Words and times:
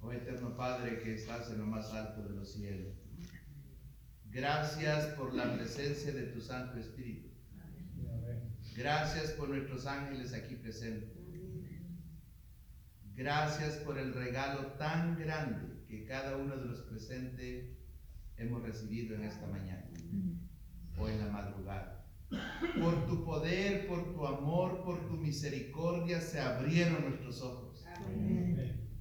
Oh 0.00 0.12
eterno 0.12 0.56
Padre 0.56 1.00
que 1.00 1.14
estás 1.14 1.50
en 1.50 1.58
lo 1.58 1.66
más 1.66 1.92
alto 1.92 2.22
de 2.22 2.34
los 2.34 2.50
cielos, 2.50 2.94
gracias 4.30 5.06
por 5.14 5.34
la 5.34 5.54
presencia 5.54 6.12
de 6.12 6.28
tu 6.28 6.40
Santo 6.40 6.78
Espíritu. 6.78 7.28
Gracias 8.74 9.32
por 9.32 9.50
nuestros 9.50 9.84
ángeles 9.86 10.32
aquí 10.32 10.54
presentes. 10.54 11.18
Gracias 13.14 13.74
por 13.78 13.98
el 13.98 14.14
regalo 14.14 14.72
tan 14.78 15.18
grande 15.18 15.84
que 15.88 16.06
cada 16.06 16.36
uno 16.36 16.56
de 16.56 16.64
los 16.64 16.80
presentes 16.82 17.76
hemos 18.36 18.62
recibido 18.62 19.16
en 19.16 19.24
esta 19.24 19.46
mañana 19.46 19.90
o 20.96 21.08
en 21.08 21.18
la 21.18 21.26
madrugada. 21.26 21.97
Por 22.30 23.06
tu 23.06 23.24
poder, 23.24 23.86
por 23.86 24.12
tu 24.12 24.26
amor, 24.26 24.82
por 24.84 25.06
tu 25.08 25.16
misericordia 25.16 26.20
se 26.20 26.40
abrieron 26.40 27.02
nuestros 27.08 27.40
ojos. 27.42 27.84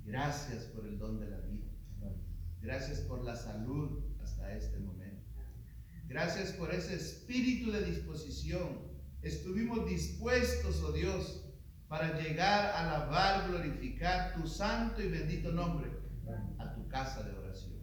Gracias 0.06 0.66
por 0.66 0.88
el 0.88 0.98
don 0.98 1.20
de 1.20 1.30
la 1.30 1.40
vida. 1.42 1.68
Gracias 2.62 3.02
por 3.02 3.24
la 3.24 3.36
salud 3.36 4.04
hasta 4.22 4.56
este 4.56 4.80
momento. 4.80 5.26
Gracias 6.08 6.54
por 6.54 6.74
ese 6.74 6.96
espíritu 6.96 7.72
de 7.72 7.84
disposición. 7.84 8.88
Estuvimos 9.22 9.90
dispuestos, 9.90 10.82
oh 10.84 10.94
Dios, 10.94 11.46
para 11.90 12.20
llegar 12.20 12.66
a 12.66 12.86
alabar, 12.86 13.50
glorificar 13.50 14.34
tu 14.36 14.48
santo 14.48 15.02
y 15.02 15.10
bendito 15.10 15.52
nombre 15.52 15.92
a 16.60 16.74
tu 16.74 16.88
casa 16.88 17.24
de 17.24 17.34
oración. 17.34 17.74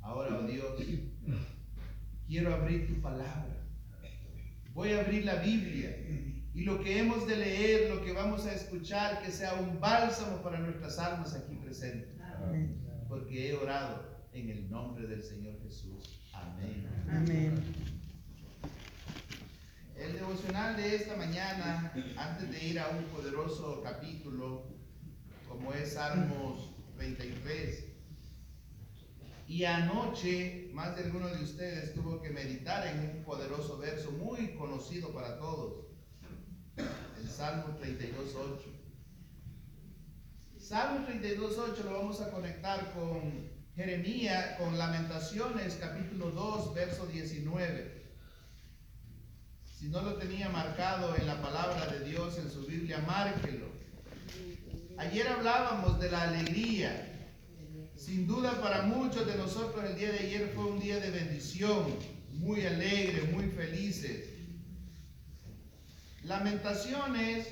Ahora, 0.00 0.38
oh 0.38 0.46
Dios, 0.46 0.80
quiero 2.26 2.54
abrir 2.54 2.88
tu 2.88 3.00
palabra. 3.00 3.61
Voy 4.74 4.92
a 4.92 5.00
abrir 5.00 5.24
la 5.24 5.36
Biblia 5.36 5.96
y 6.54 6.62
lo 6.62 6.82
que 6.82 6.98
hemos 6.98 7.26
de 7.26 7.36
leer, 7.36 7.90
lo 7.90 8.02
que 8.02 8.12
vamos 8.12 8.46
a 8.46 8.54
escuchar, 8.54 9.22
que 9.22 9.30
sea 9.30 9.54
un 9.54 9.80
bálsamo 9.80 10.42
para 10.42 10.58
nuestras 10.58 10.98
almas 10.98 11.34
aquí 11.34 11.56
presentes. 11.56 12.16
Porque 13.08 13.50
he 13.50 13.54
orado 13.54 14.26
en 14.32 14.48
el 14.48 14.70
nombre 14.70 15.06
del 15.06 15.22
Señor 15.22 15.60
Jesús. 15.62 16.20
Amén. 16.32 16.86
Amén. 17.10 17.62
El 19.96 20.14
devocional 20.14 20.76
de 20.76 20.96
esta 20.96 21.16
mañana, 21.16 21.92
antes 22.16 22.50
de 22.50 22.66
ir 22.66 22.80
a 22.80 22.88
un 22.88 23.04
poderoso 23.04 23.82
capítulo, 23.82 24.66
como 25.48 25.72
es 25.74 25.92
Salmos 25.92 26.74
33, 26.96 27.91
y 29.52 29.66
anoche 29.66 30.70
más 30.72 30.96
de 30.96 31.04
alguno 31.04 31.28
de 31.28 31.44
ustedes 31.44 31.92
tuvo 31.92 32.22
que 32.22 32.30
meditar 32.30 32.86
en 32.86 33.00
un 33.00 33.22
poderoso 33.22 33.76
verso 33.76 34.10
muy 34.10 34.54
conocido 34.54 35.12
para 35.12 35.38
todos, 35.38 35.88
el 37.20 37.28
Salmo 37.28 37.78
32.8. 37.78 38.60
Salmo 40.58 41.06
32.8 41.06 41.84
lo 41.84 41.98
vamos 41.98 42.22
a 42.22 42.30
conectar 42.30 42.94
con 42.94 43.50
Jeremías, 43.76 44.58
con 44.58 44.78
Lamentaciones 44.78 45.76
capítulo 45.78 46.30
2, 46.30 46.72
verso 46.72 47.04
19. 47.04 48.02
Si 49.78 49.88
no 49.88 50.00
lo 50.00 50.14
tenía 50.14 50.48
marcado 50.48 51.14
en 51.14 51.26
la 51.26 51.42
palabra 51.42 51.88
de 51.88 52.08
Dios 52.08 52.38
en 52.38 52.50
su 52.50 52.64
Biblia, 52.64 53.04
márquelo. 53.06 53.66
Ayer 54.96 55.28
hablábamos 55.28 56.00
de 56.00 56.10
la 56.10 56.22
alegría. 56.22 57.11
Sin 58.04 58.26
duda 58.26 58.60
para 58.60 58.82
muchos 58.82 59.24
de 59.28 59.36
nosotros 59.36 59.84
el 59.84 59.94
día 59.94 60.10
de 60.10 60.18
ayer 60.18 60.52
fue 60.56 60.64
un 60.64 60.80
día 60.80 60.98
de 60.98 61.12
bendición, 61.12 61.86
muy 62.32 62.66
alegre, 62.66 63.30
muy 63.32 63.46
felices. 63.46 64.28
Lamentaciones, 66.24 67.46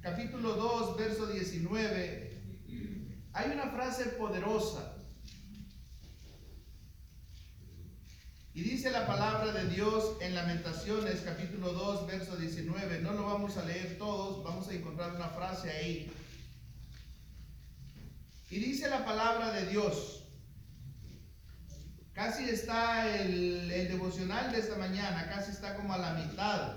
capítulo 0.00 0.54
2, 0.54 0.96
verso 0.96 1.26
19. 1.28 2.42
Hay 3.34 3.50
una 3.52 3.68
frase 3.68 4.06
poderosa. 4.06 4.96
Y 8.52 8.62
dice 8.62 8.90
la 8.90 9.06
palabra 9.06 9.52
de 9.52 9.68
Dios 9.68 10.16
en 10.20 10.34
Lamentaciones 10.34 11.20
capítulo 11.20 11.72
2, 11.72 12.08
verso 12.08 12.36
19. 12.36 13.00
No 13.00 13.12
lo 13.12 13.26
vamos 13.26 13.56
a 13.58 13.64
leer 13.64 13.96
todos, 13.96 14.42
vamos 14.42 14.66
a 14.66 14.74
encontrar 14.74 15.14
una 15.14 15.28
frase 15.28 15.70
ahí. 15.70 16.12
Y 18.54 18.60
dice 18.60 18.88
la 18.88 19.04
palabra 19.04 19.50
de 19.50 19.66
Dios. 19.66 20.28
Casi 22.12 22.44
está 22.44 23.12
el, 23.20 23.68
devocional 23.68 24.52
de 24.52 24.60
esta 24.60 24.76
mañana, 24.76 25.28
casi 25.28 25.50
está 25.50 25.74
como 25.74 25.92
a 25.92 25.98
la 25.98 26.14
mitad 26.14 26.76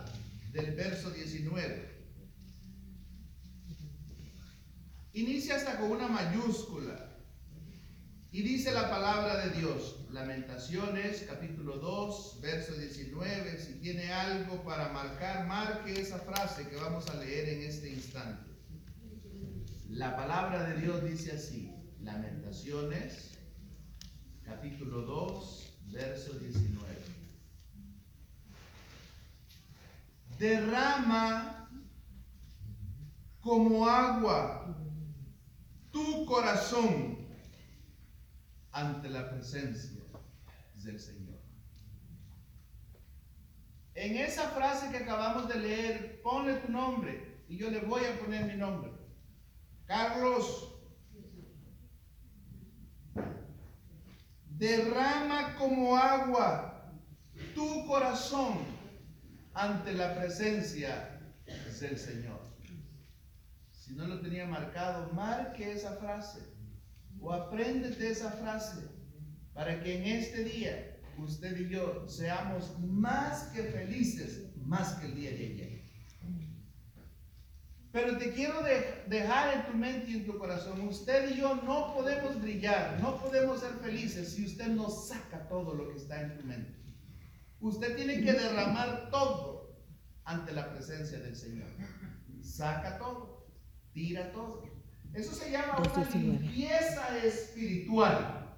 del 0.54 0.74
verso 0.74 1.12
19. 1.12 1.88
Inicia 5.14 5.58
hasta 5.58 5.78
con 5.78 5.92
una 5.92 6.08
mayúscula. 6.08 7.12
Y 8.32 8.42
dice 8.42 8.72
la 8.72 8.90
palabra 8.90 9.46
de 9.46 9.60
Dios, 9.60 9.98
Lamentaciones, 10.10 11.26
capítulo 11.28 11.78
2, 11.78 12.42
verso 12.42 12.74
19. 12.74 13.62
Si 13.62 13.74
tiene 13.74 14.12
algo 14.12 14.64
para 14.64 14.90
marcar, 14.90 15.46
marque 15.46 16.02
esa 16.02 16.18
frase 16.18 16.68
que 16.70 16.76
vamos 16.78 17.08
a 17.08 17.14
leer 17.18 17.50
en 17.50 17.62
este 17.62 17.92
instante. 17.92 18.57
La 19.90 20.16
palabra 20.16 20.64
de 20.64 20.82
Dios 20.82 21.04
dice 21.04 21.32
así, 21.32 21.74
Lamentaciones, 22.02 23.38
capítulo 24.44 25.02
2, 25.04 25.80
verso 25.92 26.34
19. 26.34 26.86
Derrama 30.38 31.70
como 33.40 33.88
agua 33.88 34.78
tu 35.92 36.26
corazón 36.26 37.26
ante 38.72 39.10
la 39.10 39.30
presencia 39.30 40.04
del 40.84 41.00
Señor. 41.00 41.40
En 43.96 44.18
esa 44.18 44.50
frase 44.50 44.92
que 44.92 44.98
acabamos 44.98 45.48
de 45.48 45.60
leer, 45.60 46.22
ponle 46.22 46.56
tu 46.58 46.72
nombre 46.72 47.44
y 47.48 47.58
yo 47.58 47.72
le 47.72 47.80
voy 47.80 48.04
a 48.04 48.20
poner 48.20 48.46
mi 48.46 48.56
nombre. 48.56 48.97
Carlos, 49.88 50.74
derrama 54.50 55.56
como 55.56 55.96
agua 55.96 56.92
tu 57.56 57.88
corazón 57.88 58.60
ante 59.54 59.94
la 59.94 60.16
presencia 60.16 61.22
del 61.80 61.98
Señor. 61.98 62.42
Si 63.72 63.94
no 63.94 64.08
lo 64.08 64.20
tenía 64.20 64.46
marcado, 64.46 65.14
marque 65.14 65.72
esa 65.72 65.94
frase 65.96 66.42
o 67.22 67.32
apréndete 67.32 68.12
esa 68.12 68.32
frase 68.32 68.90
para 69.54 69.82
que 69.82 69.98
en 69.98 70.20
este 70.20 70.44
día 70.44 71.00
usted 71.18 71.58
y 71.58 71.70
yo 71.70 72.08
seamos 72.10 72.78
más 72.80 73.44
que 73.54 73.64
felices, 73.64 74.54
más 74.58 74.96
que 74.96 75.08
el 75.08 75.16
día 75.16 75.32
de 75.32 75.46
ayer. 75.46 75.87
Pero 77.92 78.18
te 78.18 78.32
quiero 78.32 78.62
de 78.64 79.04
dejar 79.08 79.54
en 79.56 79.66
tu 79.66 79.78
mente 79.78 80.12
y 80.12 80.18
en 80.18 80.26
tu 80.26 80.38
corazón, 80.38 80.82
usted 80.88 81.32
y 81.32 81.40
yo 81.40 81.56
no 81.56 81.94
podemos 81.94 82.40
brillar, 82.42 83.00
no 83.02 83.18
podemos 83.20 83.62
ser 83.62 83.72
felices 83.76 84.34
si 84.34 84.46
usted 84.46 84.68
no 84.68 84.90
saca 84.90 85.48
todo 85.48 85.74
lo 85.74 85.90
que 85.90 85.98
está 85.98 86.22
en 86.22 86.38
tu 86.38 86.46
mente. 86.46 86.76
Usted 87.60 87.96
tiene 87.96 88.22
que 88.22 88.34
derramar 88.34 89.10
todo 89.10 89.58
ante 90.26 90.52
la 90.52 90.70
presencia 90.72 91.20
del 91.20 91.36
Señor. 91.36 91.70
Saca 92.42 92.98
todo, 92.98 93.48
tira 93.94 94.32
todo. 94.32 94.64
Eso 95.14 95.34
se 95.34 95.52
llama 95.52 95.80
una 95.80 96.10
limpieza 96.12 97.18
espiritual. 97.24 98.56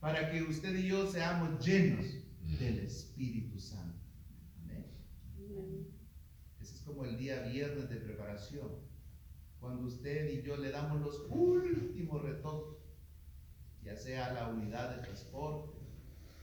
Para 0.00 0.30
que 0.30 0.42
usted 0.42 0.74
y 0.76 0.88
yo 0.88 1.10
seamos 1.10 1.64
llenos 1.64 2.06
del 2.58 2.78
Espíritu 2.78 3.58
Santo. 3.58 4.00
Amén. 4.62 4.86
Ese 6.58 6.74
es 6.74 6.79
como 6.90 7.04
el 7.04 7.16
día 7.16 7.42
viernes 7.42 7.88
de 7.88 7.96
preparación. 7.96 8.68
Cuando 9.58 9.86
usted 9.86 10.30
y 10.30 10.42
yo 10.42 10.56
le 10.56 10.70
damos 10.70 11.00
los 11.00 11.26
últimos 11.28 12.22
retoques, 12.22 12.78
ya 13.82 13.96
sea 13.96 14.26
a 14.26 14.32
la 14.32 14.48
unidad 14.48 14.96
de 14.96 15.02
transporte, 15.02 15.78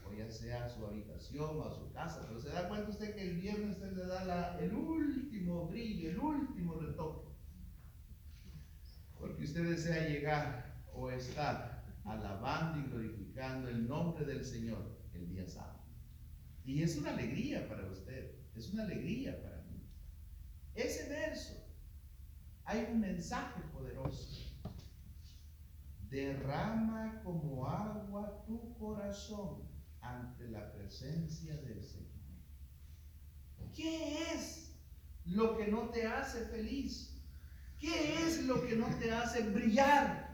o 0.08 0.14
ya 0.14 0.30
sea 0.30 0.66
a 0.66 0.70
su 0.70 0.86
habitación 0.86 1.60
o 1.60 1.64
a 1.64 1.72
su 1.72 1.92
casa. 1.92 2.26
Pero 2.28 2.40
se 2.40 2.50
da 2.50 2.68
cuenta 2.68 2.90
usted 2.90 3.16
que 3.16 3.22
el 3.22 3.38
viernes 3.38 3.78
usted 3.78 3.94
le 3.94 4.06
da 4.06 4.58
el 4.60 4.74
último 4.74 5.68
brillo, 5.68 6.10
el 6.10 6.20
último 6.20 6.76
retoque 6.76 7.28
porque 9.20 9.44
usted 9.44 9.70
desea 9.70 10.08
llegar 10.08 10.84
o 10.94 11.10
estar 11.12 11.84
alabando 12.06 12.80
y 12.80 12.90
glorificando 12.90 13.70
el 13.70 13.88
nombre 13.88 14.26
del 14.26 14.46
Señor 14.46 14.98
el 15.14 15.28
día 15.28 15.48
sábado. 15.48 15.84
Y 16.66 16.84
es 16.84 16.98
una 16.98 17.12
alegría 17.12 17.68
para 17.68 17.90
usted, 17.90 18.32
es 18.56 18.72
una 18.74 18.84
alegría 18.84 19.42
para. 19.42 19.57
Ese 20.78 21.10
verso, 21.10 21.56
hay 22.64 22.88
un 22.92 23.00
mensaje 23.00 23.62
poderoso. 23.74 24.46
Derrama 26.08 27.20
como 27.24 27.68
agua 27.68 28.44
tu 28.46 28.78
corazón 28.78 29.64
ante 30.02 30.48
la 30.50 30.72
presencia 30.74 31.58
del 31.58 31.84
Señor. 31.84 32.08
¿Qué 33.76 34.34
es 34.34 34.76
lo 35.26 35.58
que 35.58 35.68
no 35.68 35.90
te 35.90 36.06
hace 36.06 36.46
feliz? 36.46 37.20
¿Qué 37.80 38.24
es 38.24 38.44
lo 38.44 38.66
que 38.66 38.76
no 38.76 38.86
te 39.00 39.12
hace 39.12 39.50
brillar? 39.50 40.28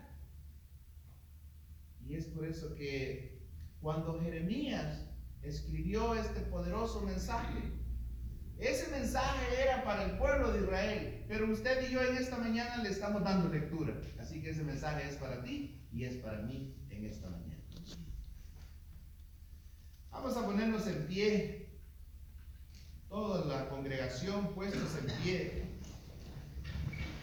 Y 2.06 2.16
es 2.16 2.26
por 2.26 2.46
eso 2.46 2.76
que 2.76 3.42
cuando 3.82 4.20
Jeremías 4.20 5.06
escribió 5.42 6.16
este 6.16 6.42
poderoso 6.42 7.02
mensaje, 7.02 7.72
ese 8.68 8.88
mensaje 8.92 9.62
era 9.62 9.84
para 9.84 10.06
el 10.06 10.18
pueblo 10.18 10.52
de 10.52 10.62
Israel, 10.62 11.26
pero 11.28 11.52
usted 11.52 11.90
y 11.90 11.94
yo 11.94 12.02
en 12.02 12.18
esta 12.18 12.38
mañana 12.38 12.78
le 12.78 12.90
estamos 12.90 13.24
dando 13.24 13.50
lectura. 13.50 13.94
Así 14.20 14.42
que 14.42 14.52
ese 14.52 14.64
mensaje 14.64 15.08
es 15.10 15.16
para 15.18 15.42
ti 15.44 15.82
y 15.92 16.06
es 16.06 16.16
para 16.16 16.40
mí 16.40 16.76
en 16.90 17.06
esta 17.06 17.30
mañana. 17.30 17.62
Vamos 20.12 20.38
a 20.38 20.46
ponernos 20.46 20.88
en 20.88 21.08
pie, 21.08 21.68
toda 23.10 23.46
la 23.46 23.70
congregación 23.70 24.54
puestos 24.54 24.98
en 25.00 25.24
pie. 25.24 25.64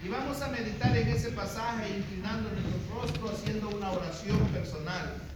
Y 0.04 0.08
vamos 0.08 0.40
a 0.40 0.48
meditar 0.48 0.96
en 0.96 1.08
ese 1.08 1.30
pasaje, 1.30 1.98
inclinando 1.98 2.50
nuestro 2.50 3.00
rostro, 3.00 3.30
haciendo 3.30 3.68
una 3.68 3.92
oración 3.92 4.38
personal. 4.48 5.29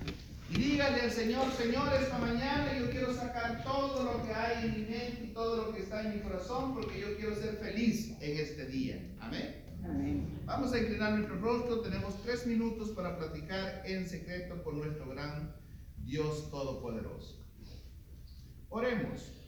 Y 0.55 0.57
dígale 0.57 1.01
al 1.01 1.11
Señor, 1.11 1.51
Señor, 1.51 1.93
esta 2.01 2.17
mañana 2.19 2.79
yo 2.79 2.89
quiero 2.89 3.13
sacar 3.13 3.65
todo 3.65 4.05
lo 4.05 4.25
que 4.25 4.33
hay 4.33 4.67
en 4.67 4.73
mi 4.73 4.87
mente 4.89 5.25
y 5.25 5.35
todo 5.35 5.57
lo 5.57 5.75
que 5.75 5.83
está 5.83 6.03
en 6.03 6.15
mi 6.15 6.21
corazón, 6.21 6.75
porque 6.75 7.01
yo 7.01 7.17
quiero 7.17 7.35
ser 7.35 7.57
feliz 7.57 8.17
en 8.21 8.39
este 8.39 8.67
día. 8.67 9.17
Amén. 9.19 9.65
Amén. 9.85 10.43
Vamos 10.45 10.73
a 10.73 10.79
inclinar 10.79 11.15
nuestro 11.15 11.41
rostro. 11.41 11.81
Tenemos 11.81 12.23
tres 12.23 12.47
minutos 12.47 12.91
para 12.91 13.19
platicar 13.19 13.83
en 13.85 14.09
secreto 14.09 14.63
con 14.63 14.79
nuestro 14.79 15.09
gran 15.09 15.57
Dios 16.05 16.49
Todopoderoso. 16.53 17.45
Oremos. 18.69 19.44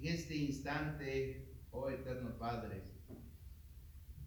En 0.00 0.06
este 0.06 0.34
instante, 0.34 1.46
oh 1.72 1.90
eterno 1.90 2.38
Padre, 2.38 2.82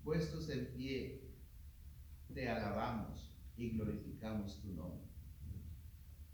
puestos 0.03 0.47
en 0.49 0.67
pie, 0.67 1.31
te 2.31 2.47
alabamos 2.47 3.33
y 3.57 3.71
glorificamos 3.71 4.61
tu 4.61 4.71
nombre. 4.71 5.07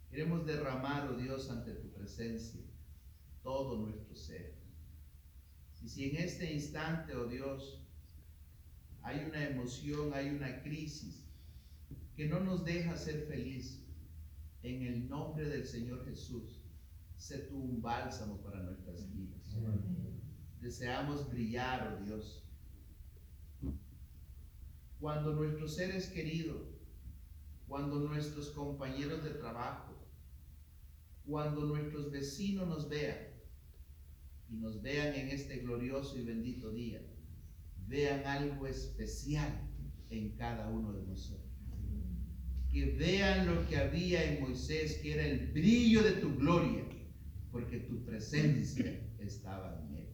Queremos 0.09 0.45
derramar, 0.45 1.09
oh 1.09 1.15
Dios, 1.15 1.49
ante 1.49 1.71
tu 1.71 1.89
presencia 1.93 2.59
todo 3.41 3.77
nuestro 3.77 4.13
ser. 4.13 4.55
Y 5.81 5.87
si 5.87 6.09
en 6.09 6.17
este 6.17 6.51
instante, 6.51 7.15
oh 7.15 7.25
Dios, 7.25 7.81
hay 9.03 9.23
una 9.23 9.47
emoción, 9.47 10.13
hay 10.13 10.31
una 10.31 10.61
crisis 10.63 11.25
que 12.17 12.27
no 12.27 12.41
nos 12.41 12.65
deja 12.65 12.97
ser 12.97 13.25
feliz, 13.27 13.85
en 14.63 14.81
el 14.81 15.07
nombre 15.07 15.47
del 15.47 15.65
Señor 15.65 16.03
Jesús, 16.03 16.58
sé 17.19 17.39
tú 17.39 17.57
un 17.57 17.81
bálsamo 17.81 18.41
para 18.41 18.63
nuestras 18.63 19.11
vidas. 19.13 19.55
Deseamos 20.61 21.29
brillar, 21.29 21.99
oh 21.99 22.03
Dios. 22.03 22.45
Cuando 24.99 25.33
nuestros 25.33 25.75
seres 25.75 26.09
queridos, 26.09 26.67
cuando 27.67 27.99
nuestros 27.99 28.51
compañeros 28.51 29.23
de 29.23 29.31
trabajo, 29.31 29.95
cuando 31.25 31.65
nuestros 31.65 32.09
vecinos 32.09 32.67
nos 32.67 32.89
vean 32.89 33.17
y 34.49 34.55
nos 34.55 34.81
vean 34.81 35.13
en 35.13 35.29
este 35.29 35.57
glorioso 35.57 36.17
y 36.17 36.23
bendito 36.23 36.71
día, 36.71 37.01
vean 37.85 38.25
algo 38.25 38.65
especial 38.65 39.69
en 40.09 40.35
cada 40.37 40.69
uno 40.69 40.93
de 40.93 41.05
nosotros. 41.05 41.47
Que 42.69 42.95
vean 42.97 43.47
lo 43.47 43.67
que 43.67 43.77
había 43.77 44.23
en 44.23 44.41
Moisés, 44.41 44.99
que 45.01 45.13
era 45.13 45.25
el 45.25 45.51
brillo 45.51 46.03
de 46.03 46.13
tu 46.13 46.35
gloria 46.35 46.98
porque 47.51 47.79
tu 47.79 48.03
presencia 48.03 49.01
estaba 49.19 49.81
en 49.81 49.95
él. 49.95 50.09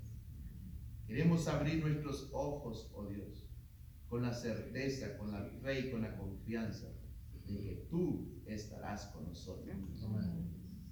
Queremos 1.08 1.48
abrir 1.48 1.84
nuestros 1.84 2.30
ojos, 2.34 2.92
oh 2.94 3.06
Dios, 3.06 3.48
con 4.08 4.24
la 4.24 4.34
certeza, 4.34 5.18
con 5.18 5.32
la 5.32 5.44
fe 5.62 5.88
y 5.88 5.92
con 5.92 6.02
la 6.02 6.16
confianza 6.18 6.88
de 7.48 7.62
que 7.62 7.88
tú 7.90 8.42
estarás 8.46 9.08
con 9.08 9.28
nosotros. 9.28 9.76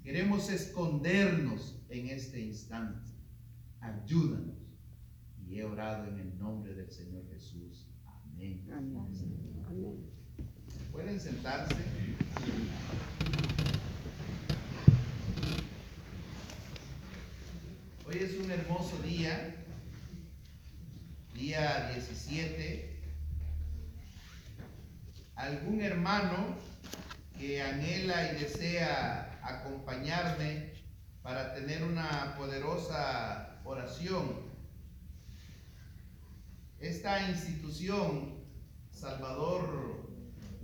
Queremos 0.04 0.50
escondernos 0.50 1.82
en 1.90 2.08
este 2.08 2.42
instante. 2.42 3.10
Ayúdanos. 3.80 4.58
Y 5.46 5.60
he 5.60 5.64
orado 5.64 6.08
en 6.08 6.20
el 6.20 6.38
nombre 6.38 6.74
del 6.74 6.92
Señor 6.92 7.28
Jesús. 7.30 7.88
Amén. 8.06 8.68
Amén. 8.72 10.14
Pueden 10.92 11.20
sentarse. 11.20 11.76
Hoy 18.06 18.18
es 18.18 18.38
un 18.38 18.52
hermoso 18.52 18.98
día, 18.98 19.56
día 21.34 21.90
17. 21.94 23.02
¿Algún 25.36 25.82
hermano 25.82 26.58
que 27.40 27.62
anhela 27.62 28.34
y 28.34 28.42
desea 28.42 29.40
acompañarme 29.42 30.74
para 31.22 31.54
tener 31.54 31.82
una 31.82 32.36
poderosa 32.36 33.62
oración? 33.64 34.52
Esta 36.80 37.30
institución, 37.30 38.44
Salvador 38.92 40.10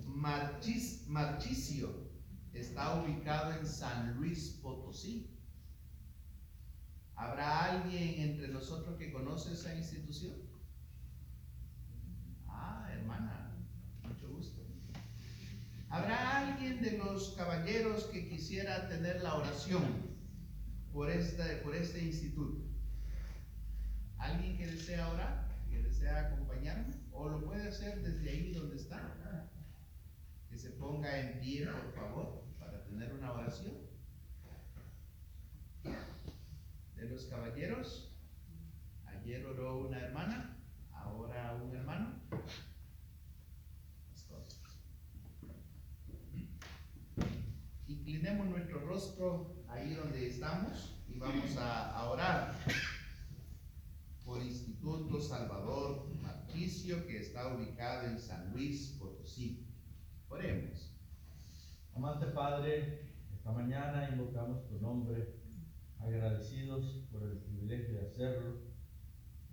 Marchicio, 0.05 1.89
está 2.53 2.95
ubicado 2.95 3.53
en 3.53 3.65
San 3.65 4.15
Luis 4.15 4.59
Potosí. 4.61 5.28
¿Habrá 7.19 7.73
alguien 7.73 8.21
entre 8.29 8.47
nosotros 8.47 8.97
que 8.97 9.11
conoce 9.11 9.51
esa 9.51 9.75
institución? 9.75 10.37
Ah, 12.47 12.87
hermana, 12.93 13.57
mucho 14.03 14.29
gusto. 14.29 14.61
¿Habrá 15.89 16.47
alguien 16.47 16.81
de 16.81 16.97
los 16.97 17.31
caballeros 17.31 18.05
que 18.05 18.29
quisiera 18.29 18.87
tener 18.87 19.21
la 19.21 19.35
oración 19.35 19.83
por, 20.93 21.09
esta, 21.09 21.43
por 21.61 21.75
este 21.75 22.05
instituto? 22.05 22.63
¿Alguien 24.17 24.57
que 24.57 24.67
desea 24.67 25.09
orar? 25.09 25.49
¿Que 25.69 25.83
desea 25.83 26.27
acompañarme? 26.27 26.93
¿O 27.11 27.27
lo 27.27 27.43
puede 27.43 27.67
hacer 27.67 28.01
desde 28.01 28.29
ahí 28.29 28.53
donde 28.53 28.77
está? 28.77 29.51
Que 30.49 30.57
se 30.57 30.69
ponga 30.69 31.19
en 31.19 31.41
pie, 31.41 31.65
por 31.65 31.93
favor, 31.93 32.45
para 32.57 32.81
tener 32.85 33.11
una 33.11 33.33
oración 33.33 33.89
de 36.98 36.98
los 37.09 37.25
caballeros. 37.25 38.15
Ayer 39.05 39.45
oró 39.45 39.87
una 39.87 39.99
hermana, 39.99 40.57
ahora 40.91 41.55
un 41.55 41.75
hermano. 41.75 42.19
Inclinemos 47.87 48.47
nuestro 48.47 48.79
rostro 48.81 49.55
ahí 49.67 49.95
donde 49.95 50.27
estamos 50.27 50.95
y 51.07 51.17
vamos 51.17 51.57
a, 51.57 52.09
orar 52.09 52.55
por 54.23 54.41
Instituto 54.43 55.19
Salvador 55.19 56.07
Marquicio 56.21 57.05
que 57.07 57.17
está 57.17 57.55
ubicado 57.55 58.07
en 58.07 58.19
San 58.19 58.53
Luis 58.53 58.95
Potosí. 58.99 59.65
Oremos. 60.29 60.95
Amante 61.95 62.27
Padre, 62.27 63.09
esta 63.33 63.51
mañana 63.51 64.09
invocamos 64.11 64.67
tu 64.67 64.79
nombre, 64.79 65.38
agradecidos 65.99 67.07
por 67.11 67.23
el 67.23 67.37
privilegio 67.37 67.95
de 67.95 68.07
hacerlo, 68.07 68.61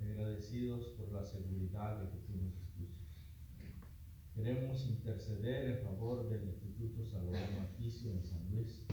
agradecidos 0.00 0.86
por 0.98 1.12
la 1.12 1.24
seguridad 1.24 2.02
de 2.02 2.10
que 2.10 2.18
tú 2.26 2.36
nos 2.36 2.66
Queremos 4.36 4.84
interceder 4.84 5.70
en 5.70 5.78
favor 5.82 6.28
del 6.28 6.44
Instituto 6.44 7.02
Salvador 7.06 7.48
Marquicio 7.58 8.12
en 8.12 8.22
San 8.22 8.46
Luis. 8.50 8.84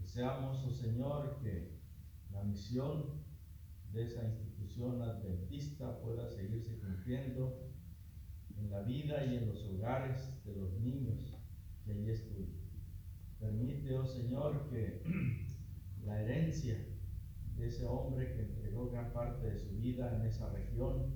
Deseamos, 0.00 0.64
oh 0.64 0.70
Señor, 0.70 1.38
que 1.42 1.68
la 2.32 2.42
misión 2.44 3.22
de 3.92 4.04
esa 4.04 4.24
institución 4.24 5.02
adventista 5.02 6.00
pueda 6.00 6.30
seguirse 6.30 6.78
cumpliendo 6.78 7.68
en 8.56 8.70
la 8.70 8.80
vida 8.80 9.26
y 9.26 9.36
en 9.36 9.48
los 9.48 9.62
hogares 9.66 10.42
de 10.46 10.56
los 10.56 10.72
niños 10.80 11.36
que 11.84 11.92
allí 11.92 12.08
estudian. 12.08 12.64
Permite, 13.38 13.98
oh 13.98 14.06
Señor, 14.06 14.70
que 14.70 15.02
la 16.06 16.22
herencia 16.22 16.76
de 17.56 17.66
ese 17.66 17.86
hombre 17.86 18.34
que 18.34 18.42
entregó 18.42 18.90
gran 18.90 19.12
parte 19.12 19.46
de 19.46 19.58
su 19.58 19.76
vida 19.76 20.14
en 20.16 20.26
esa 20.26 20.48
región 20.50 21.14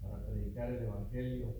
para 0.00 0.24
predicar 0.24 0.70
el 0.70 0.84
Evangelio 0.84 1.54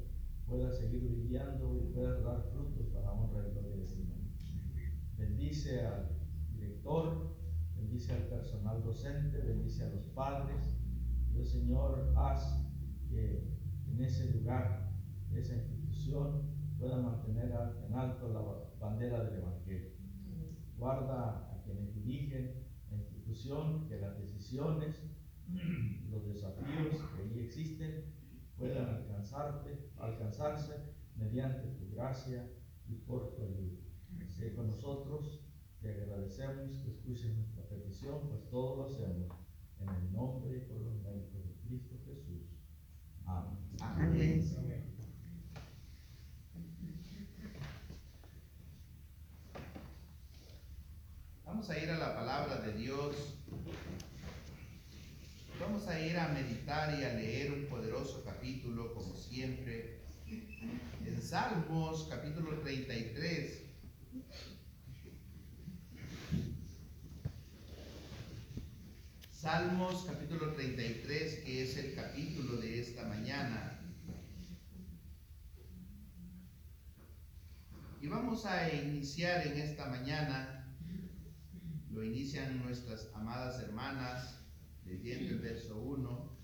pueda 0.47 0.73
seguir 0.73 1.09
brillando 1.09 1.77
y 1.77 1.93
pueda 1.93 2.21
dar 2.21 2.43
frutos 2.53 2.87
para 2.89 3.13
honra 3.13 3.47
y 3.49 3.53
gloria 3.53 3.77
de 3.77 4.05
nombre. 4.05 4.31
Bendice 5.17 5.87
al 5.87 6.09
director, 6.53 7.37
bendice 7.77 8.13
al 8.13 8.25
personal 8.25 8.83
docente, 8.83 9.39
bendice 9.39 9.85
a 9.85 9.91
los 9.91 10.05
padres. 10.07 10.77
Dios 11.33 11.51
Señor, 11.51 12.13
haz 12.17 12.67
que 13.09 13.49
en 13.87 14.03
ese 14.03 14.33
lugar, 14.33 14.93
esa 15.33 15.55
institución, 15.55 16.51
pueda 16.79 16.97
mantener 16.97 17.53
en 17.87 17.95
alto 17.95 18.29
la 18.29 18.43
bandera 18.81 19.23
del 19.25 19.43
Evangelio. 19.43 19.91
Guarda 20.79 21.50
quienes 21.71 21.95
dirigen 21.95 22.55
la 22.91 22.97
institución, 22.97 23.87
que 23.89 23.99
las 23.99 24.19
decisiones, 24.19 25.03
los 26.11 26.27
desafíos 26.27 26.97
que 27.17 27.23
allí 27.23 27.41
existen, 27.41 28.05
puedan 28.57 28.89
alcanzarte, 28.89 29.91
alcanzarse 29.99 30.95
mediante 31.17 31.69
tu 31.79 31.91
gracia 31.95 32.51
y 32.87 32.95
por 32.97 33.35
tu 33.35 33.43
ayuda. 33.43 33.81
Sé 34.27 34.55
con 34.55 34.69
nosotros, 34.69 35.41
te 35.81 35.91
agradecemos 35.91 36.83
que 36.83 36.91
escuches 36.91 37.37
nuestra 37.37 37.67
petición, 37.69 38.29
pues 38.29 38.49
todo 38.49 38.77
lo 38.77 38.85
hacemos 38.87 39.29
en 39.81 39.89
el 39.89 40.13
nombre 40.13 40.57
y 40.57 40.61
por 40.61 40.81
los 40.81 41.01
méritos 41.03 41.45
de 41.45 41.55
Cristo 41.67 41.97
Jesús. 42.07 42.51
Amén. 43.25 44.43
Amén. 44.59 44.90
Vamos 51.61 51.77
a 51.77 51.79
ir 51.79 51.91
a 51.91 51.99
la 51.99 52.15
palabra 52.15 52.57
de 52.63 52.73
Dios 52.73 53.35
Vamos 55.61 55.87
a 55.89 56.01
ir 56.01 56.17
a 56.17 56.29
meditar 56.29 56.99
y 56.99 57.05
a 57.05 57.13
leer 57.13 57.53
un 57.53 57.67
poderoso 57.67 58.25
capítulo, 58.25 58.95
como 58.95 59.15
siempre, 59.15 60.01
en 61.05 61.21
Salmos 61.21 62.09
capítulo 62.09 62.61
33. 62.61 63.63
Salmos 69.31 70.07
capítulo 70.07 70.55
33, 70.55 71.45
que 71.45 71.63
es 71.65 71.77
el 71.77 71.95
capítulo 71.95 72.57
de 72.57 72.81
esta 72.81 73.05
mañana. 73.05 73.79
Y 78.01 78.07
vamos 78.07 78.47
a 78.47 78.73
iniciar 78.73 79.47
en 79.47 79.59
esta 79.59 79.85
mañana, 79.89 80.60
lo 81.91 82.05
inician 82.05 82.63
nuestras 82.63 83.11
amadas 83.15 83.61
hermanas 83.63 84.41
leyendo 84.85 85.31
el 85.31 85.41
verso 85.41 85.81
1 85.81 86.39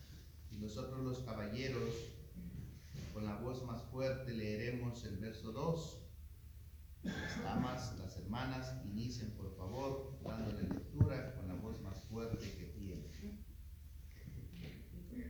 y 0.51 0.57
nosotros 0.59 1.05
los 1.05 1.21
caballeros 1.21 1.95
con 3.13 3.25
la 3.25 3.37
voz 3.37 3.65
más 3.65 3.83
fuerte 3.85 4.33
leeremos 4.33 5.05
el 5.05 5.17
verso 5.19 5.53
2. 5.53 6.03
Las 7.03 7.43
damas, 7.43 7.97
las 7.99 8.17
hermanas, 8.19 8.75
inicien 8.85 9.31
por 9.31 9.57
favor 9.57 10.19
dando 10.25 10.53
la 10.53 10.63
lectura 10.63 11.35
con 11.37 11.47
la 11.49 11.55
voz 11.55 11.81
más 11.81 12.03
fuerte 12.05 12.39
que 12.39 12.67
tienen. 12.67 13.07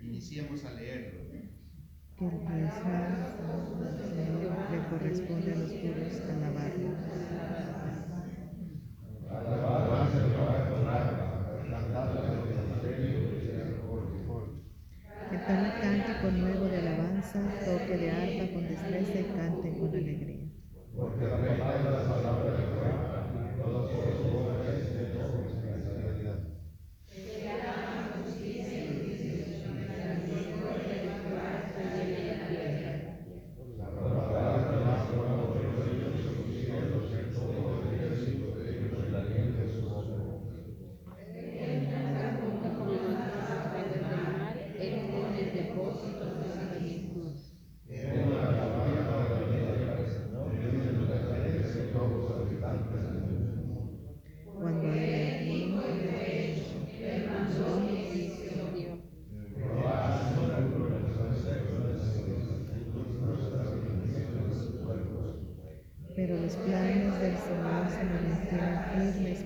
Iniciemos 0.02 0.64
a 0.64 0.72
leerlo. 0.72 1.30
Que 2.18 2.24
el 2.24 2.32
le 4.70 4.88
corresponde 4.88 5.52
a 5.52 5.56
los 5.56 5.72
puros 5.72 6.20
alabarlo. 6.30 7.85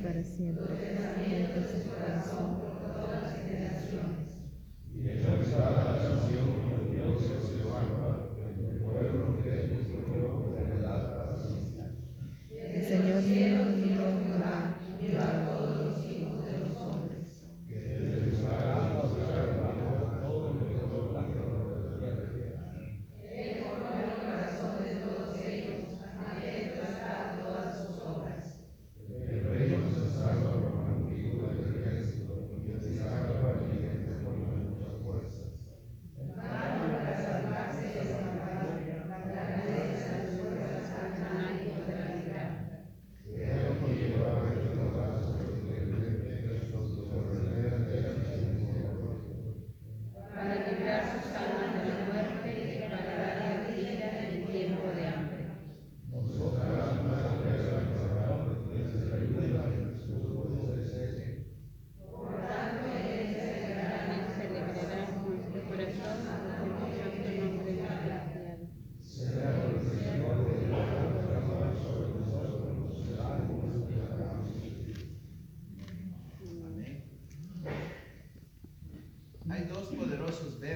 para 0.02 0.24
siempre. 0.24 0.89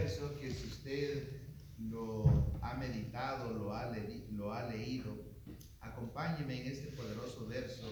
Versos 0.05 0.33
que 0.33 0.53
si 0.53 0.67
usted 0.67 1.41
lo 1.79 2.59
ha 2.61 2.75
meditado, 2.75 3.55
lo 3.55 3.75
ha, 3.75 3.91
lo 4.33 4.53
ha 4.53 4.69
leído, 4.69 5.17
acompáñeme 5.81 6.61
en 6.61 6.73
este 6.73 6.89
poderoso 6.89 7.47
verso 7.47 7.89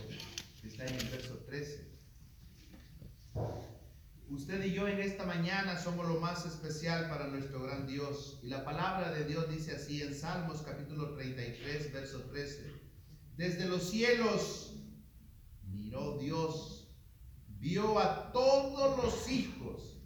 que 0.60 0.68
está 0.68 0.84
en 0.84 0.94
el 0.94 1.08
verso 1.08 1.38
13. 1.46 1.90
Usted 4.28 4.62
y 4.62 4.74
yo 4.74 4.88
en 4.88 5.00
esta 5.00 5.24
mañana 5.24 5.78
somos 5.78 6.06
lo 6.06 6.20
más 6.20 6.44
especial 6.44 7.08
para 7.08 7.28
nuestro 7.28 7.62
gran 7.62 7.86
Dios. 7.86 8.40
Y 8.42 8.48
la 8.48 8.62
palabra 8.62 9.10
de 9.12 9.24
Dios 9.24 9.48
dice 9.48 9.72
así 9.74 10.02
en 10.02 10.14
Salmos 10.14 10.60
capítulo 10.60 11.14
33, 11.14 11.94
verso 11.94 12.20
13. 12.30 12.72
Desde 13.38 13.66
los 13.66 13.88
cielos 13.88 14.74
miró 15.64 16.18
Dios, 16.18 16.94
vio 17.58 17.98
a 17.98 18.32
todos 18.32 19.02
los 19.02 19.30
hijos 19.30 19.98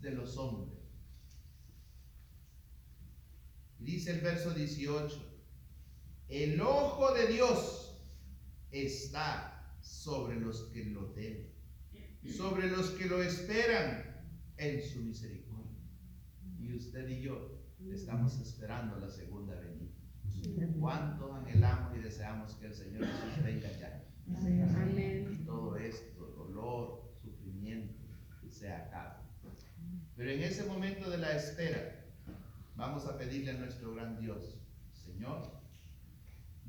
de 0.00 0.10
los 0.10 0.36
hombres. 0.36 0.71
Dice 3.82 4.12
el 4.12 4.20
verso 4.20 4.54
18, 4.54 5.34
el 6.28 6.60
ojo 6.60 7.12
de 7.14 7.26
Dios 7.26 8.00
está 8.70 9.76
sobre 9.80 10.40
los 10.40 10.62
que 10.72 10.84
lo 10.84 11.06
temen 11.12 11.52
sobre 12.30 12.70
los 12.70 12.90
que 12.90 13.06
lo 13.06 13.22
esperan 13.22 14.04
en 14.56 14.82
su 14.82 15.00
misericordia. 15.00 15.78
Y 16.58 16.76
usted 16.76 17.08
y 17.08 17.20
yo 17.20 17.60
estamos 17.90 18.38
esperando 18.40 18.98
la 18.98 19.10
segunda 19.10 19.58
venida. 19.58 19.92
¿Cuánto 20.78 21.34
anhelamos 21.34 21.96
y 21.96 22.00
deseamos 22.00 22.54
que 22.54 22.66
el 22.66 22.74
Señor 22.74 23.06
Jesús 23.06 23.44
venga 23.44 23.70
ya? 23.72 24.04
Amén. 24.36 25.42
Todo 25.44 25.76
esto, 25.76 26.26
dolor, 26.36 27.12
sufrimiento, 27.20 27.94
se 28.48 28.70
acabe. 28.72 29.22
Pero 30.16 30.30
en 30.30 30.42
ese 30.42 30.64
momento 30.64 31.10
de 31.10 31.18
la 31.18 31.36
espera, 31.36 32.01
vamos 32.76 33.06
a 33.06 33.16
pedirle 33.16 33.52
a 33.52 33.54
nuestro 33.54 33.94
gran 33.94 34.18
Dios, 34.20 34.58
Señor, 34.92 35.60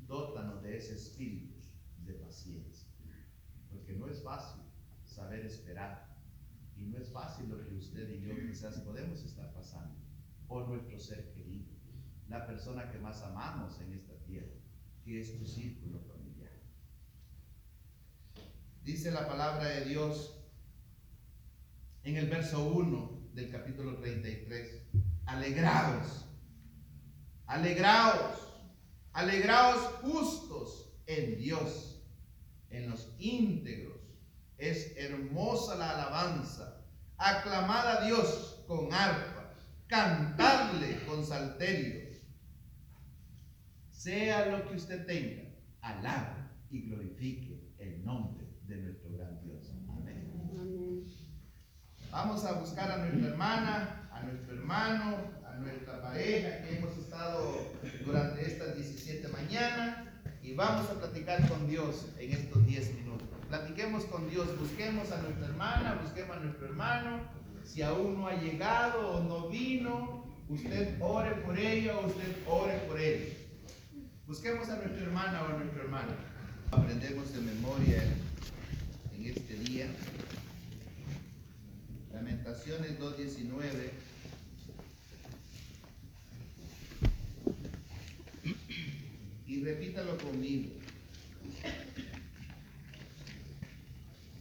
dótanos 0.06 0.62
de 0.62 0.76
ese 0.76 0.94
espíritu 0.94 1.54
de 2.04 2.14
paciencia, 2.14 2.88
porque 3.70 3.94
no 3.94 4.08
es 4.08 4.22
fácil 4.22 4.62
saber 5.04 5.46
esperar. 5.46 6.12
Y 6.76 6.86
no 6.86 6.98
es 6.98 7.08
fácil 7.10 7.48
lo 7.48 7.64
que 7.64 7.74
usted 7.74 8.08
y 8.10 8.20
yo 8.20 8.34
quizás 8.34 8.80
podemos 8.80 9.22
estar 9.22 9.52
pasando. 9.52 9.94
Por 10.48 10.68
nuestro 10.68 10.98
ser 10.98 11.32
querido, 11.32 11.72
la 12.28 12.46
persona 12.46 12.90
que 12.90 12.98
más 12.98 13.22
amamos 13.22 13.80
en 13.80 13.92
esta 13.92 14.14
tierra, 14.24 14.56
que 15.04 15.20
es 15.20 15.38
tu 15.38 15.46
círculo 15.46 16.00
familiar. 16.00 16.50
Dice 18.82 19.10
la 19.12 19.26
palabra 19.26 19.66
de 19.66 19.84
Dios 19.84 20.36
en 22.02 22.16
el 22.16 22.28
verso 22.28 22.68
1 22.72 23.30
del 23.34 23.50
capítulo 23.50 23.96
33. 23.96 24.82
Alegraos, 25.26 26.26
alegraos, 27.46 28.38
alegraos 29.12 29.80
justos 30.02 30.92
en 31.06 31.38
Dios, 31.38 32.02
en 32.70 32.90
los 32.90 33.14
íntegros 33.18 33.94
es 34.58 34.96
hermosa 34.96 35.76
la 35.76 35.90
alabanza. 35.90 36.80
Aclamad 37.16 37.98
a 37.98 38.06
Dios 38.06 38.64
con 38.66 38.92
arpa. 38.92 39.54
Cantadle 39.86 41.04
con 41.06 41.24
salterio. 41.24 42.04
Sea 43.90 44.46
lo 44.46 44.68
que 44.68 44.76
usted 44.76 45.06
tenga, 45.06 45.50
alabe 45.80 46.48
y 46.70 46.88
glorifique 46.88 47.74
el 47.78 48.04
nombre 48.04 48.46
de 48.66 48.76
nuestro 48.76 49.12
gran 49.12 49.40
Dios. 49.42 49.70
Amén. 49.88 51.04
Vamos 52.10 52.44
a 52.44 52.52
buscar 52.52 52.90
a 52.90 52.98
nuestra 52.98 53.28
hermana, 53.28 54.03
nuestro 54.24 54.54
hermano, 54.54 55.16
a 55.46 55.56
nuestra 55.56 56.02
pareja 56.02 56.62
que 56.62 56.78
hemos 56.78 56.96
estado 56.98 57.72
durante 58.04 58.46
estas 58.46 58.74
17 58.76 59.28
mañanas 59.28 60.08
y 60.42 60.54
vamos 60.54 60.90
a 60.90 60.94
platicar 60.94 61.48
con 61.48 61.66
Dios 61.68 62.06
en 62.18 62.32
estos 62.32 62.66
10 62.66 62.94
minutos. 62.94 63.28
Platiquemos 63.48 64.04
con 64.06 64.28
Dios, 64.28 64.58
busquemos 64.58 65.10
a 65.12 65.22
nuestra 65.22 65.46
hermana, 65.46 66.00
busquemos 66.02 66.36
a 66.36 66.40
nuestro 66.40 66.66
hermano. 66.66 67.20
Si 67.64 67.82
aún 67.82 68.14
no 68.18 68.28
ha 68.28 68.34
llegado 68.34 69.12
o 69.12 69.22
no 69.22 69.48
vino, 69.48 70.26
usted 70.48 70.96
ore 71.00 71.30
por 71.36 71.58
ella 71.58 71.96
o 71.96 72.06
usted 72.06 72.36
ore 72.46 72.78
por 72.88 73.00
él. 73.00 73.32
Busquemos 74.26 74.68
a 74.68 74.76
nuestra 74.76 75.02
hermana 75.02 75.42
o 75.42 75.54
a 75.54 75.58
nuestro 75.58 75.82
hermano. 75.82 76.12
Aprendemos 76.70 77.32
de 77.32 77.40
memoria 77.40 78.02
en 79.14 79.26
este 79.26 79.54
día. 79.54 79.86
Lamentaciones 82.12 82.98
2.19. 82.98 84.13
Y 89.46 89.62
repítalo 89.62 90.16
conmigo. 90.18 90.70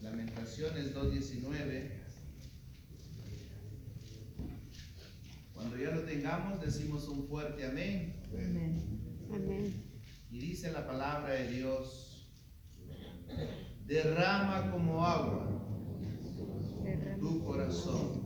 Lamentaciones 0.02 0.96
2.19. 0.96 1.89
Cuando 5.54 5.78
ya 5.78 5.92
lo 5.92 6.02
tengamos, 6.04 6.62
decimos 6.62 7.08
un 7.08 7.28
fuerte 7.28 7.66
amén. 7.66 8.16
Amén. 9.32 9.74
Y 10.32 10.39
dice 10.39 10.72
la 10.72 10.88
palabra 10.88 11.34
de 11.34 11.52
Dios, 11.52 12.30
derrama 13.86 14.72
como 14.72 15.06
agua 15.06 15.50
tu 17.20 17.44
corazón 17.44 18.24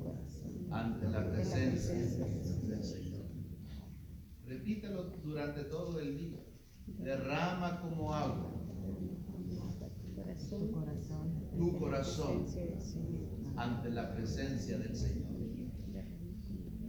ante 0.72 1.10
la 1.10 1.30
presencia 1.32 1.94
del 1.94 2.84
Señor. 2.84 3.26
Repítelo 4.46 5.04
durante 5.24 5.63
todo 5.66 6.00
el 6.00 6.18
día. 6.18 6.47
Derrama 6.88 7.82
como 7.82 8.13
agua 8.13 8.58
tu 10.50 10.71
corazón 10.71 11.47
tu 11.58 11.78
corazón 11.80 12.45
ante 13.56 13.89
la 13.89 14.13
presencia 14.13 14.78
del 14.78 14.95
Señor. 14.95 15.28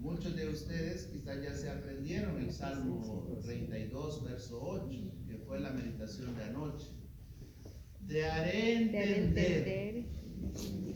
Muchos 0.00 0.36
de 0.36 0.48
ustedes 0.48 1.06
quizás 1.06 1.42
ya 1.42 1.54
se 1.54 1.70
aprendieron 1.70 2.40
el 2.40 2.52
Salmo 2.52 3.38
32, 3.42 4.24
verso 4.24 4.62
8, 4.62 4.88
que 5.26 5.38
fue 5.38 5.60
la 5.60 5.70
meditación 5.70 6.34
de 6.36 6.44
anoche. 6.44 6.86
Te 8.06 8.24
haré 8.24 8.76
entender 8.76 10.06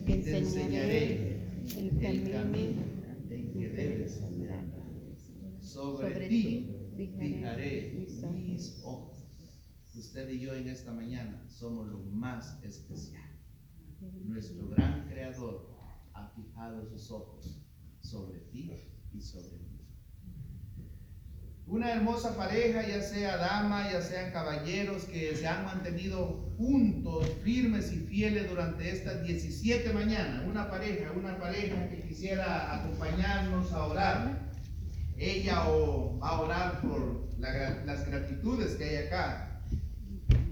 y 0.07 0.15
te 0.21 0.37
enseñaré 0.37 1.41
el 1.77 2.31
camino 2.31 2.81
en 3.29 3.53
que 3.53 3.69
debes 3.69 4.21
andar. 4.23 4.65
Sobre 5.59 6.27
ti 6.27 6.82
fijaré 7.07 7.93
mis 8.31 8.81
ojos. 8.83 9.17
Usted 9.95 10.29
y 10.29 10.39
yo 10.39 10.53
en 10.53 10.67
esta 10.67 10.91
mañana 10.91 11.45
somos 11.49 11.87
lo 11.87 11.99
más 11.99 12.63
especial 12.63 13.33
nuestro 14.25 14.67
gran 14.69 15.07
creador 15.07 15.69
ha 16.13 16.27
fijado 16.35 16.85
sus 16.85 17.11
ojos 17.11 17.59
sobre 18.01 18.39
ti 18.51 18.71
y 19.13 19.21
sobre 19.21 19.57
mí. 19.57 19.69
Una 21.65 21.93
hermosa 21.93 22.35
pareja, 22.35 22.85
ya 22.85 23.01
sea 23.01 23.37
dama, 23.37 23.89
ya 23.89 24.01
sean 24.01 24.31
caballeros, 24.31 25.05
que 25.05 25.33
se 25.35 25.47
han 25.47 25.63
mantenido 25.63 26.53
juntos, 26.57 27.25
firmes 27.41 27.91
y 27.93 27.99
fieles 27.99 28.49
durante 28.49 28.91
estas 28.91 29.23
17 29.23 29.93
mañanas. 29.93 30.45
Una 30.45 30.69
pareja, 30.69 31.13
una 31.13 31.37
pareja 31.39 31.89
que 31.89 32.01
quisiera 32.01 32.75
acompañarnos 32.75 33.71
a 33.71 33.85
orar. 33.85 34.42
Ella 35.23 35.69
o 35.69 36.19
va 36.19 36.29
a 36.31 36.41
orar 36.41 36.81
por 36.81 37.29
las 37.39 38.05
gratitudes 38.05 38.75
que 38.75 38.83
hay 38.83 39.07
acá 39.07 39.61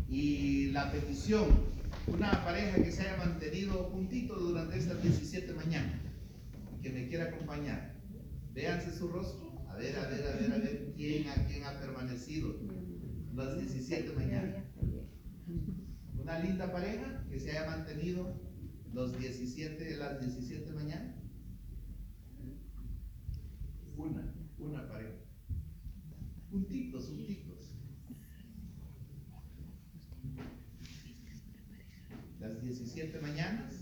y 0.08 0.68
la 0.72 0.90
petición 0.94 1.46
una 2.08 2.32
pareja 2.46 2.82
que 2.82 2.90
se 2.90 3.02
haya 3.02 3.18
mantenido 3.18 3.90
juntito 3.92 4.34
durante 4.36 4.78
estas 4.78 5.04
17 5.04 5.54
mañanas 5.56 6.00
que 6.82 6.90
me 6.90 7.10
quiera 7.10 7.26
acompañar. 7.26 7.96
Véanse 8.54 8.98
su 8.98 9.10
rostro. 9.10 9.52
A 9.70 9.76
ver, 9.76 9.94
a 9.98 10.08
ver, 10.08 10.26
a 10.26 10.36
ver, 10.38 10.54
a 10.54 10.58
ver 10.58 10.94
quién 10.96 11.28
a 11.28 11.36
quién 11.48 11.66
ha 11.66 11.78
permanecido 11.78 12.56
las 13.36 13.58
17 13.60 14.14
mañanas. 14.14 14.64
Una 16.18 16.40
linda 16.40 16.72
pareja 16.72 17.26
que 17.30 17.42
se 17.42 17.52
haya 17.52 17.70
mantenido 17.70 18.40
los 18.94 19.20
17, 19.20 19.98
las 19.98 20.22
17 20.22 20.72
mañanas. 20.72 21.21
Una, 24.72 24.88
pareja. 24.88 25.12
Juntitos, 26.50 27.08
juntitos. 27.08 27.76
las 32.40 32.62
17 32.62 33.20
mañanas, 33.20 33.74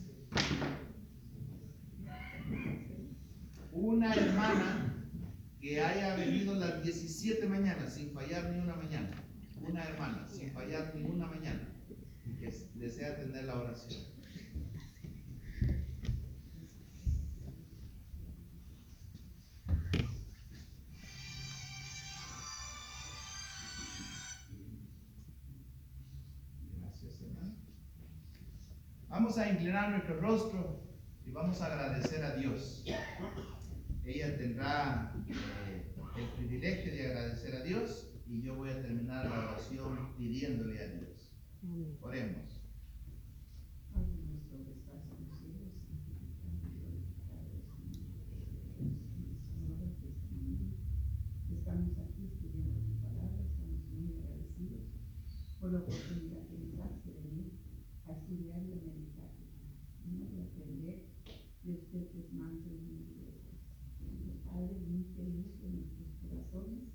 una 3.71 4.13
hermana 4.13 5.09
que 5.61 5.79
haya 5.79 6.15
venido 6.15 6.55
las 6.55 6.83
17 6.83 7.47
mañanas 7.47 7.93
sin 7.93 8.11
fallar 8.11 8.51
ni 8.51 8.59
una 8.59 8.75
mañana, 8.75 9.11
una 9.61 9.83
hermana 9.83 10.27
sin 10.27 10.51
fallar 10.51 10.93
ni 10.95 11.03
una 11.03 11.27
mañana, 11.27 11.69
que 12.39 12.51
desea 12.75 13.15
tener 13.15 13.45
la 13.45 13.59
oración. 13.59 14.18
Vamos 29.29 29.45
a 29.45 29.51
inclinar 29.51 29.91
nuestro 29.91 30.19
rostro 30.21 30.81
y 31.23 31.29
vamos 31.29 31.61
a 31.61 31.67
agradecer 31.67 32.25
a 32.25 32.35
Dios. 32.35 32.83
Ella 34.03 34.35
tendrá 34.35 35.13
eh, 35.27 35.85
el 36.17 36.29
privilegio 36.29 36.91
de 36.91 37.05
agradecer 37.05 37.55
a 37.57 37.61
Dios 37.61 38.09
y 38.25 38.41
yo 38.41 38.55
voy 38.55 38.71
a 38.71 38.81
terminar 38.81 39.29
la 39.29 39.51
oración 39.51 40.15
pidiéndole 40.17 40.83
a 40.83 40.87
Dios. 40.87 41.31
Oremos. 42.01 42.59
Padre 43.93 44.17
nuestro 44.31 44.65
que 44.65 44.71
estás 44.71 45.05
en 45.13 45.27
los 45.27 45.37
cielos, 45.37 45.77
santificado 45.77 47.53
sea 47.53 47.69
tu 47.69 47.69
nombre. 47.69 48.01
Señor, 49.45 49.77
esta 49.93 50.25
mañana 50.33 50.73
estamos 51.53 51.97
aquí 51.99 52.25
estudiando 52.33 52.79
tu 52.81 52.97
palabra, 52.97 53.45
estamos 53.45 53.85
muy 53.93 54.09
agradecidos 54.09 54.89
por 55.59 55.71
la 55.71 55.79
oportunidad 55.81 56.47
que 56.49 56.57
nos 56.57 56.77
das 56.79 57.05
de 57.05 57.13
venir 57.13 57.59
a 58.09 58.13
estudiar 58.13 58.63
y 58.65 58.71
a 58.73 58.81
meditar 58.81 59.29
tu 59.37 59.45
palabra, 59.53 59.85
Señor, 60.01 60.27
y 60.33 60.41
aprender 60.41 61.05
de 61.63 61.73
usted 61.73 62.09
que 62.09 62.19
es 62.21 62.33
manto 62.33 62.69
y 62.69 62.77
humilde. 62.77 63.37
Padre, 64.45 64.79
limpia 64.81 65.23
y 65.25 65.33
luz 65.37 65.61
de 65.61 65.69
nuestros 65.69 66.09
corazones 66.19 66.89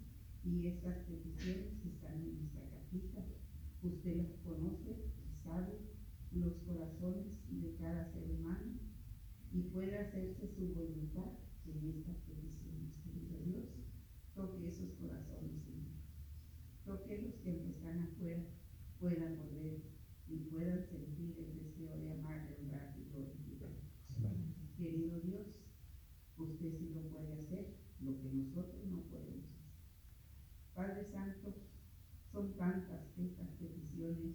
y 0.44 0.66
estas 0.66 0.98
peticiones 1.04 1.84
están 1.84 2.20
en 2.20 2.38
nuestra 2.38 2.68
cajita, 2.70 3.24
usted 3.82 4.16
las 4.16 4.32
conoce 4.44 5.14
sabe 5.42 5.78
los 6.32 6.54
corazones 6.66 7.38
de 7.48 7.74
cada 7.76 8.10
ser 8.12 8.30
humano 8.30 8.80
y 9.52 9.62
puede 9.62 9.98
hacerse 9.98 10.48
su 10.48 10.74
voluntad 10.74 11.32
en 11.66 11.90
estas 11.90 12.16
peticiones. 12.26 12.92
Querido 13.04 13.38
Dios, 13.44 13.64
toque 14.34 14.68
esos 14.68 14.90
corazones, 14.94 15.62
Señor. 15.62 15.92
Toque 16.84 17.22
los 17.22 17.34
que 17.36 17.70
están 17.70 18.02
afuera 18.02 18.44
puedan 18.98 19.38
volver 19.38 19.82
y 20.28 20.36
puedan 20.50 20.84
sentir 20.88 21.38
el 21.38 21.54
deseo 21.54 21.96
de 21.98 22.12
amar, 22.12 22.48
de 22.48 22.56
honrar 22.56 22.96
y 22.98 23.10
glorificar. 23.10 23.70
Querido 24.76 25.20
Dios, 25.20 25.46
usted 26.36 26.78
sí 26.78 26.90
lo 26.94 27.02
puede 27.10 27.32
hacer, 27.34 27.76
lo 28.00 28.20
que 28.20 28.28
nosotros 28.32 28.84
no 28.86 29.02
podemos 29.02 29.44
hacer. 29.44 29.64
Padre 30.74 31.03
Santo, 31.14 31.54
son 32.32 32.56
tantas 32.56 33.16
estas 33.16 33.48
peticiones 33.60 34.34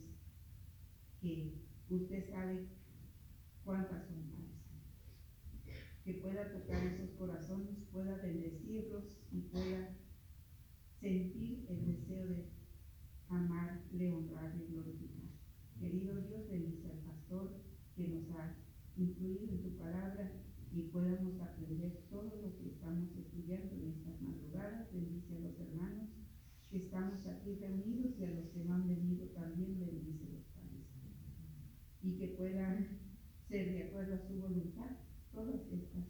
que 1.20 1.54
usted 1.90 2.32
sabe 2.32 2.70
cuántas 3.66 4.08
son 4.08 4.24
Santo. 4.24 4.56
Que 6.06 6.14
pueda 6.14 6.54
tocar 6.54 6.82
esos 6.86 7.12
corazones, 7.18 7.78
pueda 7.92 8.16
bendecirlos 8.18 9.20
y 9.32 9.42
pueda 9.42 9.94
sentir 11.02 11.66
el 11.70 11.86
deseo 11.86 12.28
de 12.28 12.46
amarle, 13.28 14.14
honrarle 14.14 14.64
y 14.64 14.72
glorificar. 14.72 15.30
Querido 15.78 16.22
Dios, 16.22 16.50
bendice 16.50 16.90
al 16.92 17.00
pastor 17.00 17.62
que 17.96 18.08
nos 18.08 18.30
ha 18.38 18.56
incluido 18.96 19.50
en 19.50 19.62
tu 19.62 19.78
palabra 19.78 20.32
y 20.72 20.84
podamos 20.84 21.40
aprender 21.42 22.06
todo 22.10 22.42
lo 22.42 22.58
que 22.58 22.70
estamos 22.70 23.10
estudiando 23.18 23.76
en 23.76 23.90
estas 23.90 24.22
madrugadas. 24.22 24.92
Bendice 24.94 25.36
a 25.36 25.40
los 25.40 25.60
hermanos 25.60 26.19
que 26.70 26.78
estamos 26.78 27.26
aquí 27.26 27.56
reunidos 27.56 28.20
y 28.20 28.24
a 28.26 28.32
los 28.32 28.48
que 28.50 28.64
no 28.64 28.76
han 28.76 28.88
venido 28.88 29.26
también 29.30 29.80
bendice 29.80 30.30
los 30.32 30.46
padres. 30.54 30.86
Y 32.04 32.16
que 32.18 32.28
puedan 32.38 33.00
ser 33.48 33.74
de 33.74 33.84
acuerdo 33.84 34.16
a 34.16 34.28
su 34.28 34.36
voluntad 34.36 34.98
todas 35.34 35.62
estas 35.72 36.06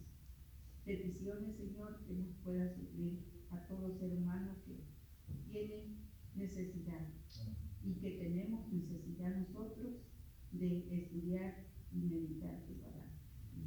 peticiones, 0.84 1.56
Señor, 1.56 2.04
que 2.06 2.14
nos 2.14 2.34
pueda 2.44 2.68
suplir 2.74 3.20
a 3.50 3.66
todo 3.66 3.98
ser 3.98 4.12
humano 4.12 4.56
que 4.66 4.84
tiene 5.50 5.96
necesidad. 6.34 7.08
Y 7.82 7.94
que 7.94 8.10
tenemos 8.10 8.70
necesidad 8.70 9.34
nosotros 9.36 9.94
de 10.52 10.94
estudiar 10.94 11.64
y 11.92 12.00
meditar 12.00 12.60
tu 12.66 12.74
palabra. 12.74 13.08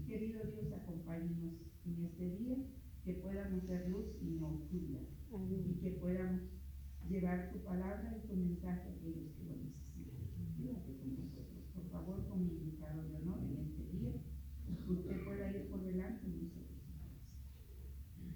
Querido 0.05 0.43
Dios, 0.45 0.71
acompáñenos 0.73 1.55
en 1.85 2.05
este 2.05 2.37
día, 2.37 2.57
que 3.03 3.13
podamos 3.15 3.63
ser 3.65 3.89
luz 3.89 4.05
y 4.21 4.31
no 4.31 4.55
oscuridad, 4.55 5.01
y 5.67 5.79
llevar 7.13 7.51
tu 7.51 7.59
palabra 7.59 8.17
y 8.17 8.27
tu 8.27 8.35
mensaje 8.35 8.89
a 8.89 8.93
aquellos 8.97 9.29
que 9.37 9.45
lo 9.45 9.55
necesitan. 9.61 10.17
Quédate 10.57 10.97
con 10.97 11.13
nosotros, 11.13 11.61
por 11.75 11.85
favor, 11.91 12.27
como 12.27 12.41
invitado 12.41 13.03
de 13.07 13.15
honor 13.17 13.39
en 13.43 13.57
este 13.69 13.83
día. 13.95 14.13
Usted 14.87 15.23
pueda 15.23 15.51
ir 15.51 15.69
por 15.69 15.83
delante 15.83 16.27
de 16.27 16.37
nosotros. 16.41 16.81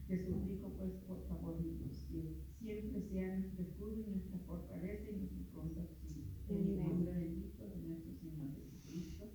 Te 0.08 0.24
suplico, 0.24 0.74
pues, 0.78 0.94
por 1.08 1.28
favor, 1.28 1.60
mi 1.60 1.72
Dios, 1.72 2.08
que 2.12 2.38
siempre 2.60 3.02
sea 3.02 3.36
nuestro 3.36 3.64
escudo 3.64 4.00
y 4.00 4.12
nuestra 4.12 4.38
fortaleza 4.46 5.10
y 5.10 5.18
nuestro 5.18 5.44
pronto 5.52 5.82
auxilio. 5.82 6.26
En 6.48 6.58
el 6.58 6.78
nombre 6.78 7.12
bendito 7.14 7.68
de 7.68 7.78
nuestro 7.82 8.14
Señor 8.14 8.54
Jesucristo. 8.54 9.32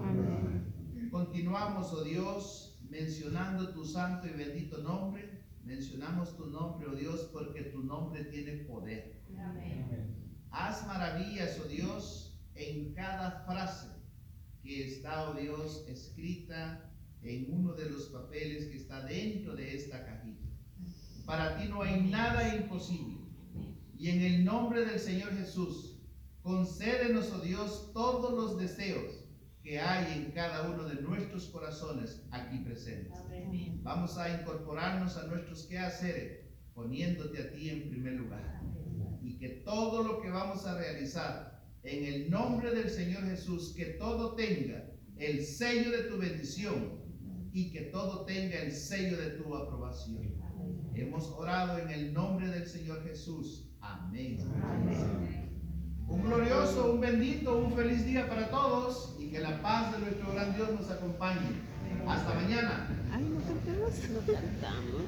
Amén. 0.00 1.10
Continuamos, 1.10 1.92
oh 1.92 2.02
Dios, 2.02 2.80
mencionando 2.88 3.72
tu 3.72 3.84
santo 3.84 4.26
y 4.26 4.36
bendito 4.36 4.78
nombre. 4.82 5.27
Mencionamos 5.68 6.34
tu 6.34 6.46
nombre, 6.46 6.88
oh 6.88 6.96
Dios, 6.96 7.28
porque 7.30 7.64
tu 7.64 7.82
nombre 7.82 8.24
tiene 8.24 8.64
poder. 8.64 9.20
Haz 10.50 10.86
maravillas, 10.86 11.60
oh 11.62 11.68
Dios, 11.68 12.40
en 12.54 12.94
cada 12.94 13.44
frase 13.44 13.88
que 14.62 14.86
está, 14.86 15.28
oh 15.28 15.34
Dios, 15.34 15.84
escrita 15.86 16.90
en 17.20 17.52
uno 17.52 17.74
de 17.74 17.90
los 17.90 18.04
papeles 18.04 18.68
que 18.68 18.78
está 18.78 19.04
dentro 19.04 19.54
de 19.56 19.76
esta 19.76 20.06
cajita. 20.06 20.48
Para 21.26 21.58
ti 21.58 21.68
no 21.68 21.82
hay 21.82 22.00
nada 22.00 22.56
imposible. 22.56 23.18
Y 23.98 24.08
en 24.08 24.22
el 24.22 24.44
nombre 24.46 24.86
del 24.86 24.98
Señor 24.98 25.36
Jesús, 25.36 26.00
concédenos, 26.40 27.30
oh 27.30 27.40
Dios, 27.40 27.90
todos 27.92 28.32
los 28.32 28.58
deseos 28.58 29.17
que 29.68 29.78
hay 29.78 30.14
en 30.14 30.30
cada 30.30 30.70
uno 30.70 30.84
de 30.84 31.02
nuestros 31.02 31.48
corazones 31.48 32.22
aquí 32.30 32.56
presentes. 32.60 33.12
Vamos 33.82 34.16
a 34.16 34.40
incorporarnos 34.40 35.18
a 35.18 35.26
nuestros 35.26 35.66
quehaceres, 35.66 36.46
poniéndote 36.72 37.42
a 37.42 37.52
ti 37.52 37.68
en 37.68 37.90
primer 37.90 38.14
lugar. 38.14 38.62
Y 39.20 39.36
que 39.36 39.48
todo 39.66 40.02
lo 40.02 40.22
que 40.22 40.30
vamos 40.30 40.64
a 40.64 40.78
realizar, 40.78 41.62
en 41.82 42.02
el 42.02 42.30
nombre 42.30 42.74
del 42.74 42.88
Señor 42.88 43.24
Jesús, 43.24 43.74
que 43.76 43.84
todo 43.98 44.34
tenga 44.36 44.90
el 45.18 45.44
sello 45.44 45.90
de 45.90 46.04
tu 46.04 46.16
bendición 46.16 47.02
y 47.52 47.70
que 47.70 47.82
todo 47.82 48.24
tenga 48.24 48.62
el 48.62 48.72
sello 48.72 49.18
de 49.18 49.30
tu 49.32 49.54
aprobación. 49.54 50.34
Hemos 50.94 51.26
orado 51.32 51.78
en 51.78 51.90
el 51.90 52.14
nombre 52.14 52.48
del 52.48 52.66
Señor 52.66 53.04
Jesús. 53.04 53.68
Amén. 53.82 54.38
Un 56.06 56.22
glorioso, 56.22 56.94
un 56.94 57.00
bendito, 57.02 57.58
un 57.58 57.74
feliz 57.74 58.06
día 58.06 58.26
para 58.26 58.48
todos 58.48 59.17
que 59.30 59.40
la 59.40 59.60
paz 59.60 59.92
de 59.92 59.98
nuestro 59.98 60.32
gran 60.32 60.54
Dios 60.54 60.70
nos 60.72 60.90
acompañe. 60.90 61.68
Hasta 62.06 62.34
mañana. 62.34 62.88
Ay, 63.12 63.24
no 63.24 63.40
cantamos. 63.42 63.92
No 64.10 64.32
cantamos. 64.32 65.02